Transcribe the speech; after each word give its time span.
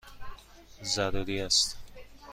ضروری 0.83 1.41
است! 1.41 1.77